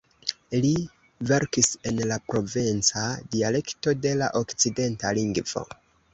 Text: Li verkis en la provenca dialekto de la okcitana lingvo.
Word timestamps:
Li 0.61 0.69
verkis 1.31 1.69
en 1.91 1.99
la 2.13 2.17
provenca 2.31 3.05
dialekto 3.37 3.95
de 4.09 4.17
la 4.25 4.33
okcitana 4.43 5.15
lingvo. 5.21 5.65